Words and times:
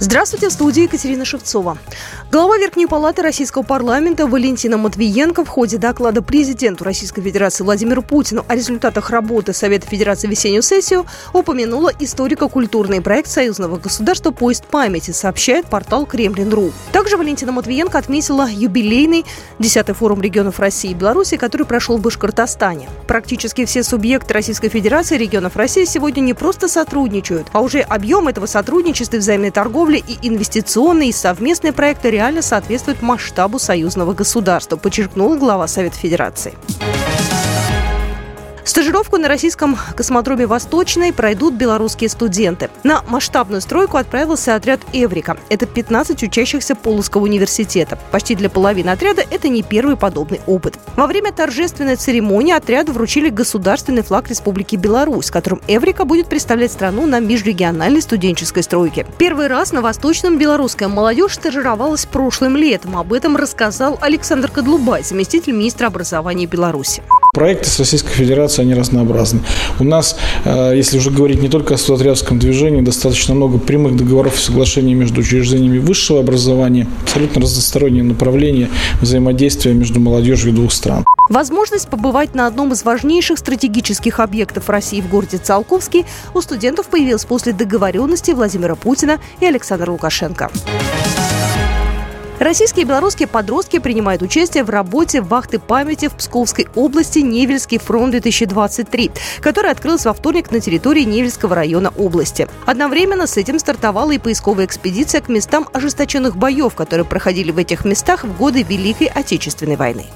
Здравствуйте, 0.00 0.48
в 0.48 0.52
студии 0.52 0.84
Екатерина 0.84 1.24
Шевцова. 1.24 1.76
Глава 2.30 2.56
Верхней 2.56 2.86
Палаты 2.86 3.20
Российского 3.20 3.64
парламента 3.64 4.28
Валентина 4.28 4.76
Матвиенко 4.76 5.44
в 5.44 5.48
ходе 5.48 5.76
доклада 5.76 6.22
президенту 6.22 6.84
Российской 6.84 7.20
Федерации 7.20 7.64
Владимиру 7.64 8.02
Путину 8.02 8.44
о 8.46 8.54
результатах 8.54 9.10
работы 9.10 9.52
Совета 9.52 9.88
Федерации 9.88 10.28
весеннюю 10.28 10.62
сессию 10.62 11.04
упомянула 11.32 11.90
историко-культурный 11.98 13.00
проект 13.00 13.28
союзного 13.28 13.76
государства 13.76 14.30
«Поезд 14.30 14.66
памяти», 14.66 15.10
сообщает 15.10 15.66
портал 15.66 16.06
Кремлин.ру. 16.06 16.70
Также 16.92 17.16
Валентина 17.16 17.50
Матвиенко 17.50 17.98
отметила 17.98 18.48
юбилейный 18.48 19.24
10-й 19.58 19.94
форум 19.94 20.22
регионов 20.22 20.60
России 20.60 20.92
и 20.92 20.94
Беларуси, 20.94 21.36
который 21.36 21.66
прошел 21.66 21.96
в 21.96 22.02
Башкортостане. 22.02 22.88
Практически 23.08 23.64
все 23.64 23.82
субъекты 23.82 24.32
Российской 24.32 24.68
Федерации 24.68 25.16
регионов 25.16 25.56
России 25.56 25.86
сегодня 25.86 26.20
не 26.20 26.34
просто 26.34 26.68
сотрудничают, 26.68 27.48
а 27.52 27.62
уже 27.62 27.80
объем 27.80 28.28
этого 28.28 28.46
сотрудничества 28.46 29.16
и 29.16 29.18
взаимной 29.18 29.50
торговли 29.50 29.87
и 29.96 30.18
инвестиционные 30.22 31.08
и 31.08 31.12
совместные 31.12 31.72
проекты 31.72 32.10
реально 32.10 32.42
соответствует 32.42 33.00
масштабу 33.02 33.58
союзного 33.58 34.12
государства, 34.12 34.76
подчеркнула 34.76 35.36
глава 35.36 35.66
Совета 35.66 35.96
Федерации. 35.96 36.54
Стажировку 38.68 39.16
на 39.16 39.28
российском 39.28 39.78
космодроме 39.96 40.46
«Восточный» 40.46 41.10
пройдут 41.10 41.54
белорусские 41.54 42.10
студенты. 42.10 42.68
На 42.84 43.02
масштабную 43.08 43.62
стройку 43.62 43.96
отправился 43.96 44.54
отряд 44.54 44.80
«Эврика». 44.92 45.38
Это 45.48 45.64
15 45.64 46.22
учащихся 46.24 46.74
Полоцкого 46.74 47.22
университета. 47.22 47.98
Почти 48.10 48.34
для 48.34 48.50
половины 48.50 48.90
отряда 48.90 49.24
это 49.30 49.48
не 49.48 49.62
первый 49.62 49.96
подобный 49.96 50.42
опыт. 50.46 50.78
Во 50.96 51.06
время 51.06 51.32
торжественной 51.32 51.96
церемонии 51.96 52.52
отряду 52.52 52.92
вручили 52.92 53.30
государственный 53.30 54.02
флаг 54.02 54.28
Республики 54.28 54.76
Беларусь, 54.76 55.30
которым 55.30 55.62
«Эврика» 55.66 56.04
будет 56.04 56.28
представлять 56.28 56.70
страну 56.70 57.06
на 57.06 57.20
межрегиональной 57.20 58.02
студенческой 58.02 58.64
стройке. 58.64 59.06
Первый 59.16 59.46
раз 59.46 59.72
на 59.72 59.80
Восточном 59.80 60.36
белорусская 60.36 60.88
молодежь 60.88 61.36
стажировалась 61.36 62.04
прошлым 62.04 62.54
летом. 62.54 62.98
Об 62.98 63.14
этом 63.14 63.34
рассказал 63.34 63.96
Александр 64.02 64.50
Кадлубай, 64.50 65.02
заместитель 65.04 65.54
министра 65.54 65.86
образования 65.86 66.44
Беларуси. 66.44 67.02
Проекты 67.34 67.68
с 67.68 67.78
Российской 67.78 68.12
Федерацией, 68.12 68.66
они 68.66 68.74
разнообразны. 68.74 69.40
У 69.78 69.84
нас, 69.84 70.16
э, 70.44 70.72
если 70.74 70.98
уже 70.98 71.10
говорить 71.10 71.42
не 71.42 71.48
только 71.48 71.74
о 71.74 71.78
студотрядском 71.78 72.38
движении, 72.38 72.80
достаточно 72.80 73.34
много 73.34 73.58
прямых 73.58 73.96
договоров 73.96 74.36
и 74.36 74.42
соглашений 74.42 74.94
между 74.94 75.20
учреждениями 75.20 75.78
высшего 75.78 76.20
образования, 76.20 76.86
абсолютно 77.02 77.42
разносторонние 77.42 78.02
направления 78.02 78.70
взаимодействия 79.00 79.74
между 79.74 80.00
молодежью 80.00 80.52
двух 80.52 80.72
стран. 80.72 81.04
Возможность 81.28 81.88
побывать 81.88 82.34
на 82.34 82.46
одном 82.46 82.72
из 82.72 82.84
важнейших 82.84 83.38
стратегических 83.38 84.20
объектов 84.20 84.70
России 84.70 85.00
в 85.00 85.08
городе 85.08 85.36
Циолковский 85.36 86.06
у 86.34 86.40
студентов 86.40 86.86
появилась 86.86 87.26
после 87.26 87.52
договоренности 87.52 88.30
Владимира 88.30 88.74
Путина 88.74 89.18
и 89.40 89.46
Александра 89.46 89.90
Лукашенко. 89.90 90.50
Российские 92.38 92.84
и 92.84 92.86
белорусские 92.86 93.26
подростки 93.26 93.80
принимают 93.80 94.22
участие 94.22 94.62
в 94.62 94.70
работе 94.70 95.20
вахты 95.20 95.58
памяти 95.58 96.06
в 96.06 96.14
Псковской 96.14 96.68
области 96.76 97.18
«Невельский 97.18 97.78
фронт-2023», 97.78 99.10
который 99.40 99.72
открылся 99.72 100.10
во 100.10 100.14
вторник 100.14 100.52
на 100.52 100.60
территории 100.60 101.02
Невельского 101.02 101.56
района 101.56 101.92
области. 101.98 102.46
Одновременно 102.64 103.26
с 103.26 103.36
этим 103.36 103.58
стартовала 103.58 104.12
и 104.12 104.18
поисковая 104.18 104.66
экспедиция 104.66 105.20
к 105.20 105.28
местам 105.28 105.68
ожесточенных 105.72 106.36
боев, 106.36 106.76
которые 106.76 107.04
проходили 107.04 107.50
в 107.50 107.58
этих 107.58 107.84
местах 107.84 108.22
в 108.22 108.36
годы 108.38 108.62
Великой 108.62 109.08
Отечественной 109.08 109.76
войны. 109.76 110.06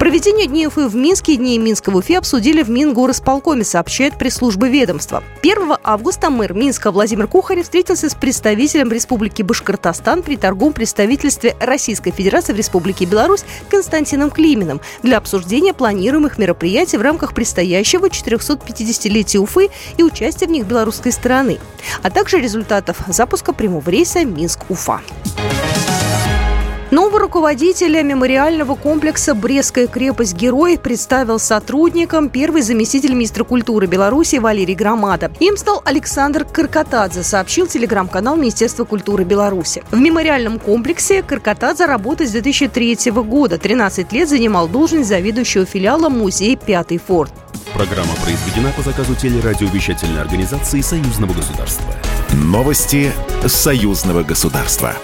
Проведение 0.00 0.46
Дней 0.46 0.66
Уфы 0.66 0.88
в 0.88 0.96
Минске 0.96 1.34
и 1.34 1.36
Дней 1.36 1.58
Минска 1.58 1.90
в 1.90 1.96
Уфе 1.96 2.16
обсудили 2.16 2.62
в 2.62 2.70
Мингорисполкоме, 2.70 3.64
сообщает 3.64 4.16
пресс-служба 4.16 4.66
ведомства. 4.66 5.22
1 5.42 5.74
августа 5.84 6.30
мэр 6.30 6.54
Минска 6.54 6.90
Владимир 6.90 7.26
Кухарев 7.26 7.64
встретился 7.64 8.08
с 8.08 8.14
представителем 8.14 8.90
Республики 8.90 9.42
Башкортостан 9.42 10.22
при 10.22 10.38
торговом 10.38 10.72
представительстве 10.72 11.54
Российской 11.60 12.12
Федерации 12.12 12.54
в 12.54 12.56
Республике 12.56 13.04
Беларусь 13.04 13.44
Константином 13.68 14.30
Климиным 14.30 14.80
для 15.02 15.18
обсуждения 15.18 15.74
планируемых 15.74 16.38
мероприятий 16.38 16.96
в 16.96 17.02
рамках 17.02 17.34
предстоящего 17.34 18.06
450-летия 18.06 19.38
Уфы 19.38 19.68
и 19.98 20.02
участия 20.02 20.46
в 20.46 20.50
них 20.50 20.64
белорусской 20.64 21.12
стороны, 21.12 21.58
а 22.02 22.08
также 22.08 22.40
результатов 22.40 22.96
запуска 23.06 23.52
прямого 23.52 23.90
рейса 23.90 24.24
Минск-Уфа. 24.24 25.02
Нового 26.90 27.20
руководителя 27.20 28.02
мемориального 28.02 28.74
комплекса 28.74 29.36
«Брестская 29.36 29.86
крепость 29.86 30.34
Герой» 30.34 30.76
представил 30.76 31.38
сотрудникам 31.38 32.28
первый 32.28 32.62
заместитель 32.62 33.14
министра 33.14 33.44
культуры 33.44 33.86
Беларуси 33.86 34.36
Валерий 34.36 34.74
Громада. 34.74 35.30
Им 35.38 35.56
стал 35.56 35.82
Александр 35.84 36.44
Каркатадзе, 36.44 37.22
сообщил 37.22 37.68
телеграм-канал 37.68 38.36
Министерства 38.36 38.84
культуры 38.84 39.22
Беларуси. 39.22 39.84
В 39.92 40.00
мемориальном 40.00 40.58
комплексе 40.58 41.22
Каркатадзе 41.22 41.84
работает 41.84 42.28
с 42.28 42.32
2003 42.32 43.12
года. 43.12 43.56
13 43.56 44.12
лет 44.12 44.28
занимал 44.28 44.66
должность 44.66 45.08
заведующего 45.08 45.64
филиала 45.64 46.08
музея 46.08 46.56
«Пятый 46.56 46.98
форт». 46.98 47.30
Программа 47.72 48.14
произведена 48.24 48.72
по 48.76 48.82
заказу 48.82 49.14
телерадиовещательной 49.14 50.20
организации 50.20 50.80
Союзного 50.80 51.34
государства. 51.34 51.86
Новости 52.32 53.12
Союзного 53.46 54.24
государства. 54.24 54.96